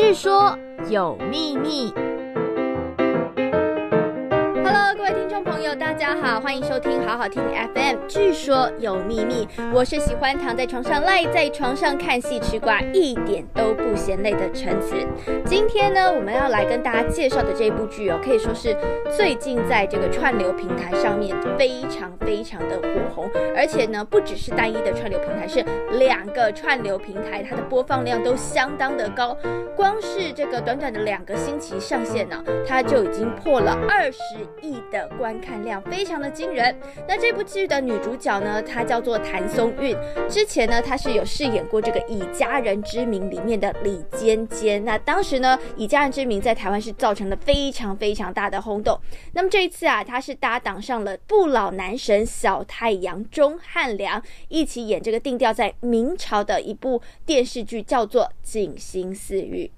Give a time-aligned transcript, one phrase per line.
[0.00, 0.58] 据说
[0.88, 1.92] 有秘密。
[4.64, 5.29] Hello，各位听。
[5.44, 7.42] 朋友大家好，欢迎收听好好听
[7.74, 7.96] FM。
[8.06, 14.94] 据说有秘密，我是喜欢躺在床上赖在床上看戏吃瓜，一点都不嫌累的陈子。
[15.46, 18.76] 今天呢，我们要来跟大家介绍的这部剧哦，可以说是
[19.16, 25.64] 最近在这个串流平台上面非常非常的火红，而且呢，不只是单一的串流平台，是
[25.98, 29.36] 两个串流平台，它的播放量都相当的高。
[29.74, 34.20] 光是这个短短的两个星期上线呢，它就已经破了二十
[34.60, 35.60] 亿的观看。
[35.60, 36.74] 量非常的惊人。
[37.06, 39.96] 那这部剧的女主角呢，她叫做谭松韵。
[40.28, 44.84] 之前呢，她是有饰演过这个《以家人之名》里面的李尖尖。
[44.84, 48.98] 那当时呢，《以家人之名》在台湾是造成了非常非常大的轰动。
[49.34, 59.70] 那么这一次啊，她是搭档上了不老男神小太阳钟汉良，一起演这个定调在明朝的一部电视剧，叫做《锦心似玉》。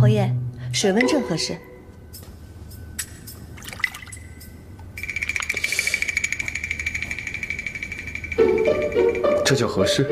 [0.00, 0.30] 侯爷，
[0.72, 1.56] 水温正合适。
[9.44, 10.10] 这叫合适？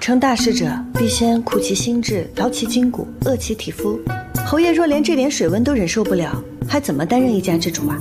[0.00, 4.00] 成大事者必先苦其心志，劳其筋骨，饿其体肤。
[4.46, 8.00] 侯爷若连这点水温都忍受不了，还怎么担任一家之主啊？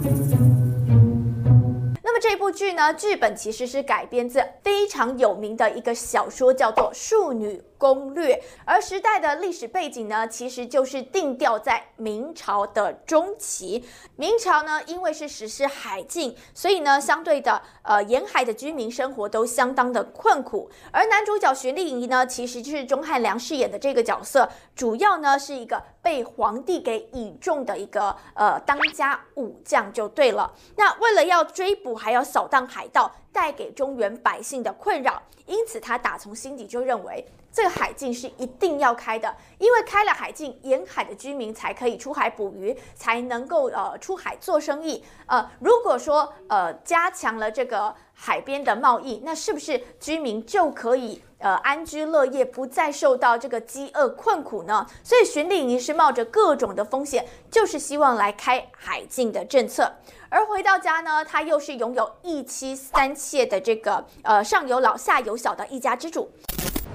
[2.03, 13.83] 那么这部剧呢，剧本其实是改编自非常有名的一个小说，叫做《庶女攻略》，而时代的历史背景呢，其实就是定调在明朝的中期。
[14.15, 20.69] 明朝呢，因为是实施海禁，所以呢，相对的，呃，沿海的居民生活都相当的困苦。
[20.91, 30.53] 而男主角徐令宜呢，其实就是钟汉良饰演的这个角色，主要呢是一个被皇帝给倚重的一个呃当家武将就对了。
[30.75, 37.25] 那为了要追捕，还要扫荡海盗，带给中原百姓的困扰，因此他打从心底就认为。
[37.53, 45.03] 这个海禁是一定要开的，因为开了海禁，沿海的居民才可以出海捕鱼，才能够呃出海做生意。
[45.25, 54.85] 呃，如果说呃加强了这个海边的贸易，那是不是居民就可以呃安居乐业，不再受到这个饥饿困苦呢？
[55.03, 59.91] 所以徐令宜是冒着各种的风险，就是希望来开海禁的政策。
[60.29, 66.29] 而回到家呢，他又是拥有一妻三妾的这个呃上有老下有小的一家之主。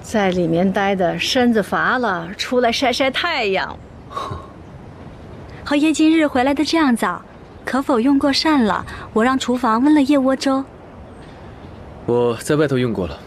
[0.01, 3.77] 在里面待的身子乏了，出来晒晒太阳。
[5.65, 7.21] 侯爷今日回来的这样早，
[7.65, 8.85] 可否用过膳了？
[9.11, 10.63] 我让厨房温了燕窝粥。
[12.07, 13.19] 我在外头用过了。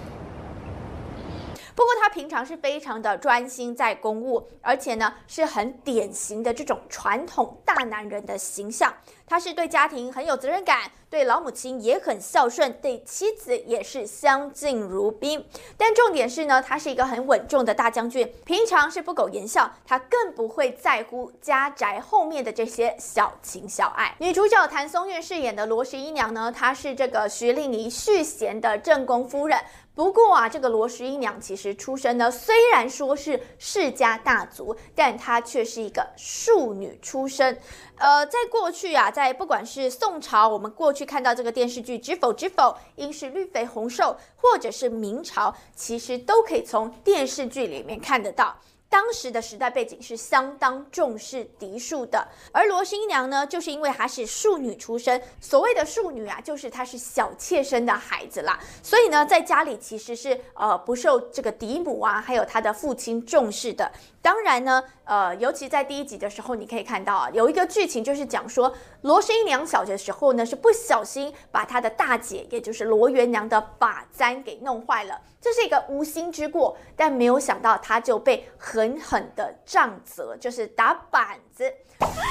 [2.30, 8.94] 常是非常的专心在公务，而且呢是很典型的这种传统大男人的形象。
[9.26, 15.46] 他是对家庭很有责任感，对老母亲也很孝顺，对妻子也是相敬如宾。
[15.76, 24.16] 但重点是呢，他是一个很稳重的大将军，平常是不苟言笑，他更不会在乎家宅后面的这些小情小爱。
[24.18, 29.60] 女主角谭松韵饰演的罗十一娘呢，她是这个徐令宜续弦的正宫夫人。
[30.00, 37.60] 不过啊，这个罗十一娘其实出身呢，虽然说是世家大族，但她却是一个庶女出身。
[37.98, 42.62] 呃，在过去啊，在不管是宋朝，我们过去看到这个电视剧《知否知否》，
[42.96, 48.56] 应是绿肥红瘦，或者是明朝，其实都可以从电视剧里面看得到。
[48.90, 63.90] 当时的时代背景是相当重视嫡庶的，而罗新娘呢，就是因为她是庶女出身，所谓的庶女啊，就是她是小妾生的孩子啦，所以呢，在家里其实是呃不受这个嫡母啊，还有她的父亲重视的。
[64.22, 68.72] 当然呢，呃，尤其在第一集的时候，你可以看到啊，有一个剧情就是讲说，
[69.02, 81.72] 罗十一娘小的时候呢，是不小心把她的大姐，也就是罗元娘的发簪给弄坏了，这是一个无心之过，但没有想到她就被狠狠的杖责，就是打板子。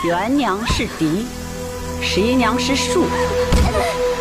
[0.06, 1.25] 元娘是嫡，
[2.01, 3.06] 十一娘是庶，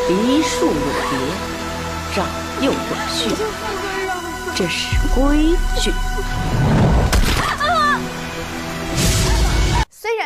[0.06, 2.26] 嫡庶有别，长
[2.62, 2.78] 幼有
[3.12, 3.30] 序，
[4.56, 5.92] 这是规矩。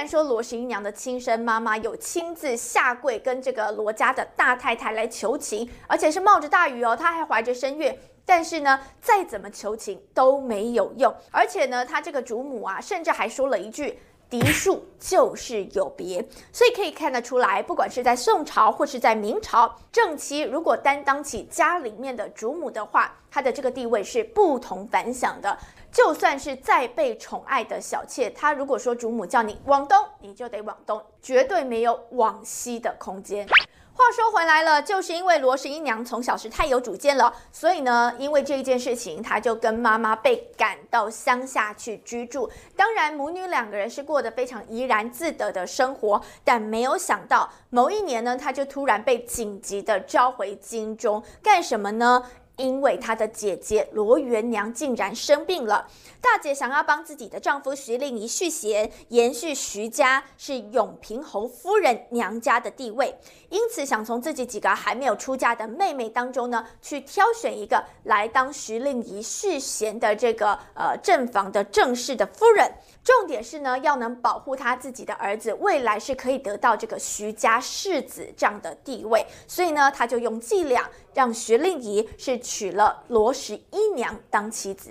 [0.02, 7.96] 然说罗十一娘的亲生妈妈有亲自下跪跟这个罗家的大太太来求情，而且是冒着大雨哦，她还怀着身孕，
[8.26, 13.96] 但是呢，再怎么求情都没有用，而且呢，她这个主母啊，甚至还说了一句。
[14.32, 25.58] 嫡庶就是有别，所以可以看得出来，不管是在宋朝或是在明朝，正妻如果担当起家里面的主母的话，她的这个地位是不同凡响的。
[25.92, 33.46] 就算是再被宠爱的小妾，她如果说主母叫你往东，你就得往东，绝对没有往西的空间。
[33.94, 42.50] 话说回来了，就是因为罗十一娘从小是太有主见了，所以呢，因为这一件事情，她就跟妈妈被赶到乡下去居住。
[42.74, 52.24] 当然，母女两个人是过得非常怡然自得的生活，但没有想到某一年呢，她就突然被紧急的召回京中，干什么呢？
[52.62, 55.88] 因为她的姐姐罗元娘竟然生病了，
[56.20, 63.18] 大姐想要帮自己的丈夫徐令宜续弦，延续徐家是永平侯夫人娘家的地位，
[63.48, 72.70] 因此想从自己几个还没有出嫁的妹妹当中呢，去挑选一个来当徐令宜续弦的这个呃正房的正室的夫人。
[73.02, 84.90] 重点是呢，要能保护他自己的儿子，未来是可以得到这个徐家世子这样的地位，所以呢，他就用伎俩让徐令宜是娶了罗十一娘当妻子。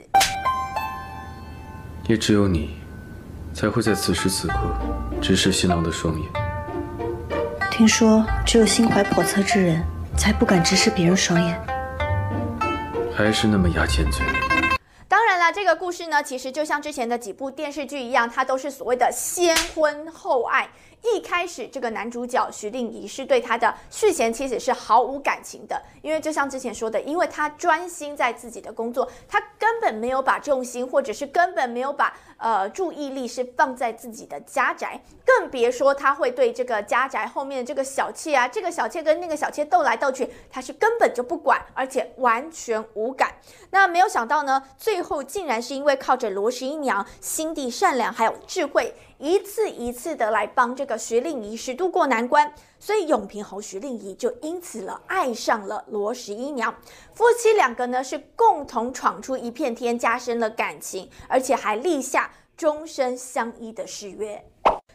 [2.07, 2.71] 也只有你，
[3.53, 4.55] 才会在此时此刻
[5.21, 6.27] 直视新郎的双眼。
[7.69, 9.85] 听说只有心怀叵测之人
[10.17, 11.63] 才不敢直视别人双眼，
[13.15, 14.39] 还是那么牙尖嘴利。
[15.07, 20.67] 当然了，这个故事呢，其实就像之前的几部电视剧一样，它都是所谓的先婚后爱。
[21.01, 43.33] 一开始，这个男主角徐令宜是对他的续弦妻子是毫无感情的，因为就像之前说的，因为他专心在自己的工作，他根本没有把重心，或者是根本没有把呃注意力是放在自己的家宅，更别说他会对这个家宅后面的这个小妾啊，这个小妾跟那个小妾斗来斗去，他是根本就不管，而且完全无感。
[43.71, 48.93] 那没有想到呢，最后竟然是因为靠着罗十一娘心地善良还有智慧。
[49.21, 56.75] 一次一次的来帮这个徐令宜是渡过难关，所以永平侯徐令宜就因此了爱上了罗十一娘，
[57.13, 64.43] 夫妻两个呢是共同闯出一片天，加深了感情，而且还立下终身相依的誓约。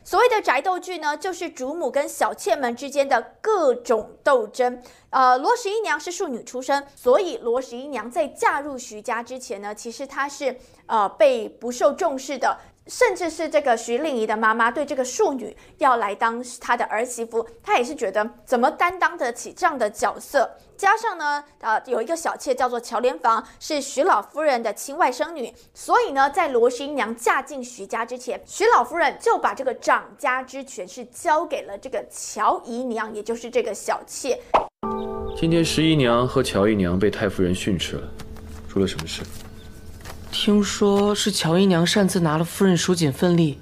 [0.02, 4.82] 所谓的宅斗剧呢，就是主母跟小妾们之间的各种斗争。
[5.10, 10.56] 呃，罗十一娘是庶女出身，所以罗十一娘在嫁入徐家之前呢，其实她是
[10.86, 12.56] 呃被不受重视的。
[12.86, 20.48] 甚至是这个徐令宜的妈妈对这个庶女要来当她的儿媳妇，她也是觉得怎么担当得起这样的角色？
[20.76, 34.38] 加上呢，呃，有一个小妾叫做乔莲房，是徐老夫人的亲外甥女，所以呢，在罗十一娘嫁进徐家之前，徐老夫人就把这个掌家之权是交给了这个乔姨娘，也就是这个小妾。
[35.34, 38.08] 今天十一娘和乔姨娘被太夫人训斥了，
[38.68, 39.22] 出了什么事？
[40.38, 43.58] 听说是乔姨娘擅自拿了夫人蜀锦份例，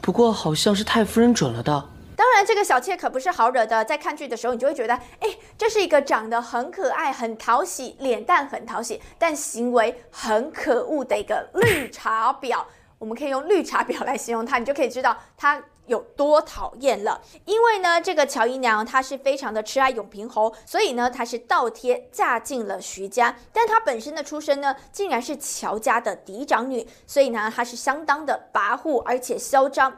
[0.00, 1.72] 不过好像是太夫人准了的。
[2.16, 3.84] 当然，这个小妾可不是好惹的。
[3.84, 5.28] 在看剧的时候，你就会觉得，哎，
[5.58, 12.62] 这是一个长得很可爱、很讨喜、脸蛋很讨喜，但行为很可恶的一个绿茶婊。
[12.96, 15.60] 我们可以用绿茶婊来形容她，你就可以知道她。
[15.86, 17.20] 有多讨厌了？
[17.44, 23.34] 因为呢，这个乔姨娘她是非常的痴爱永平侯，所以呢，她是倒贴嫁进了徐家。
[23.52, 29.92] 但她本身的出身呢，竟然是乔家的嫡长女，所以呢，她是相当的跋扈而且嚣张。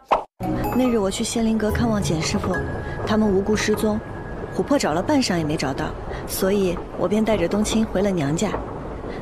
[0.77, 2.55] 那日我去仙灵阁看望简师傅，
[3.07, 3.99] 他们无故失踪，
[4.55, 5.87] 琥珀找了半晌也没找到，
[6.27, 8.51] 所以我便带着冬青回了娘家。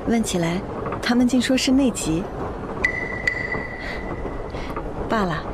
[0.08, 0.60] 问起来，
[1.00, 2.24] 他们竟说是内急。
[5.08, 5.44] 罢了。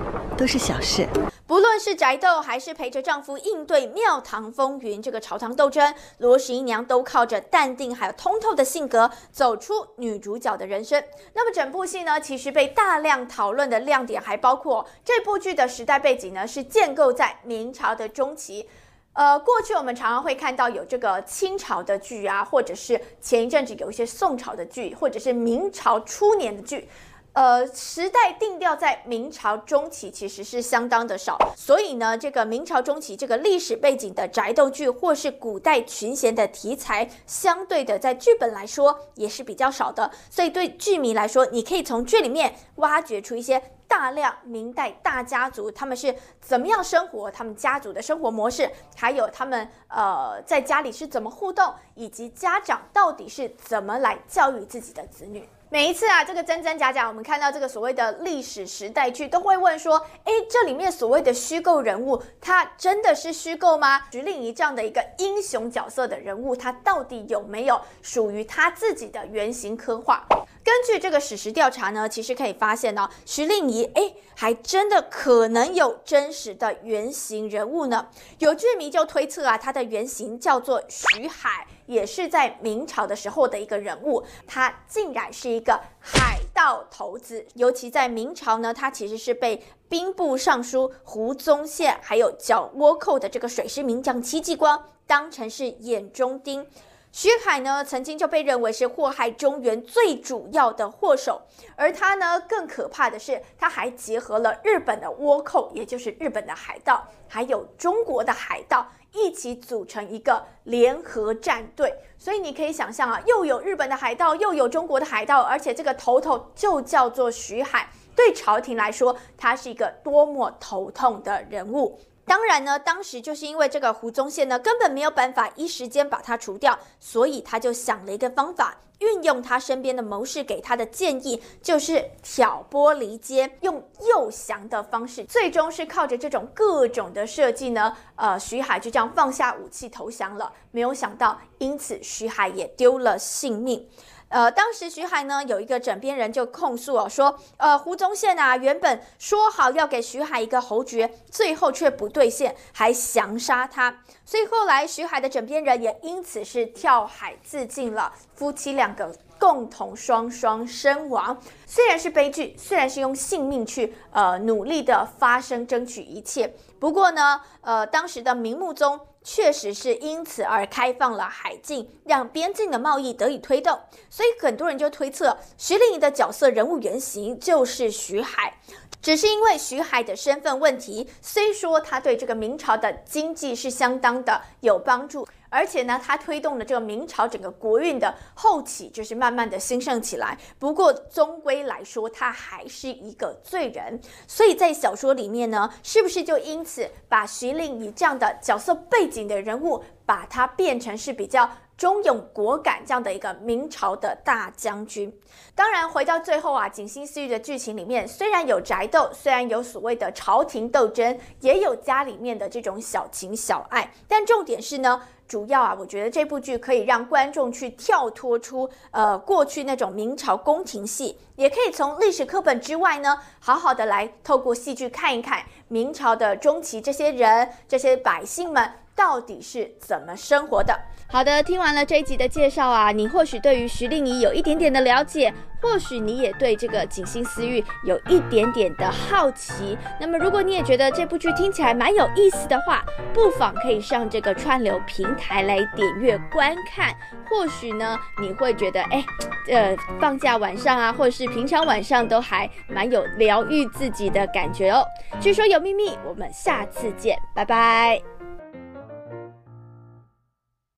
[0.40, 1.06] 都是小事，
[1.46, 11.04] 不论是宅斗还是陪着丈夫应对庙堂风云，这个朝堂斗争，罗十一娘都靠着淡定还有通透的性格走出女主角的人生。
[11.34, 18.66] 那么整部戏呢，其实被大量讨论的亮点还包括这部剧的时代背景呢，是建构在明朝的中期。
[19.12, 26.88] 呃，过去我们常常会看到有这个清朝的剧啊，或者是前一阵子有一些宋朝的剧，或者是明朝初年的剧。
[27.32, 55.48] 呃，时代定调在明朝中期，其实是相当的少，所以呢，这个明朝中期这个历史背景的宅斗剧，或是古代群贤的题材，相对的在剧本来说也是比较少的，所以对剧迷来说，你可以从剧里面挖掘出一些大量明代大家族他们是怎么样生活，他们家族的生活模式，还有他们呃在家里是怎么互动，以及家长到底是怎么来教育自己的子女。
[55.72, 64.02] 每一次啊，这个真真假假，我们看到这个所谓的历史时代剧，都会问说：哎，这里面所谓的虚构人物，他真的是虚构吗？
[64.10, 70.26] 徐令宜这样的一个英雄角色的人物，他到底有没有属于他自己的原型刻画？
[70.64, 78.08] 根据这个史实调查呢，其实可以发现呢，徐令宜哎，还真的可能有真实的原型人物呢。
[78.40, 87.44] 有剧迷就推测啊，他的原型叫做徐海，也是在明朝的时候的一个人物，他竟然是一个海盗头子。
[87.54, 96.64] 尤其在明朝呢，他其实是被兵部尚书胡宗宪还有缴倭寇的这个水师名将戚继光当成是眼中钉。
[97.10, 101.42] 徐海呢，曾经就被认为是祸害中原最主要的祸首，
[101.74, 111.94] 而他呢，更可怕的是，他还结合了日本的倭寇，也就是日本的海盗，还有中国的海盗，一起组成一个联合战队。
[112.18, 121.98] 所以你可以想象啊，又有日本的海盗，又有中国的海盗，而且这个头头就叫做徐海，对朝廷来说，他是一个多么头痛的人物。
[122.30, 140.52] 当然呢，当时就是因为这个胡宗宪呢，根本没有办法一时间把他除掉，所以他就想了一个方法，运用他身边的谋士给他的建议，就是挑拨离间，用诱降的方式，最终是靠着这种各种的设计呢，呃，徐海就这样放下武器投降了。
[140.70, 143.88] 没有想到，因此徐海也丢了性命。
[144.30, 154.02] 呃，当时徐海呢，有一个枕边人就控诉哦，说，呃，胡宗宪啊，原本说好要给徐海一个侯爵，最后却不兑现，还降杀他。
[154.24, 161.36] 所以后来徐海的枕边人也因此是跳海自尽了，夫妻两个共同双双身亡。
[161.66, 169.00] 虽然是悲剧，虽然是用性命去呃努力的发声争取一切，不过呢，呃，当时的明穆宗。
[169.22, 173.78] 确实是因此而开放了海禁，让边境的贸易得以推动。
[174.08, 178.54] 所以很多人就推测，徐令宜的角色人物原型就是徐海。
[179.02, 185.26] 只是因为徐海的身份问题，虽说他对这个明朝的经济是相当的有帮助。
[185.50, 190.38] 而且呢，他推动了这个明朝整个国运的后起，就是慢慢的兴盛起来。
[190.58, 194.00] 不过终归来说，他还是一个罪人。
[194.26, 205.12] 所以在小说里面呢，是不是就因此把徐令宜这样的角色背景的人物，把他变成是比较忠勇果敢这样的一个明朝的大将军？
[205.56, 215.02] 当然，回到最后啊，《锦心似玉》的剧情里面，虽然有宅斗，虽然有所谓的朝廷斗争，也有家里面的这种小情小爱，但重点是呢。
[215.30, 230.76] 主要啊，我觉得这部剧可以让观众去跳脱出呃过去那种明朝宫廷戏，也可以从历史课本之外呢，好好的来透过戏剧看一看明朝的中期这些人、这些百姓们到底是怎么生活的。
[231.12, 239.76] 好的，听完了这一集的介绍啊，你或许对于徐令宜有一点点的了解，或许你也对这个《锦心似玉》有一点点的好奇。
[240.00, 246.94] 那么，如果你也觉得这部剧听起来蛮有意思的话，不妨可以上这个串流平台来点阅观看。
[247.28, 249.04] 或许呢，你会觉得，哎，
[249.48, 254.84] 呃，放假晚上啊，或者是平常晚上都还蛮有疗愈自己的感觉哦。
[255.20, 258.19] 据说有秘密，我们下次见，拜拜。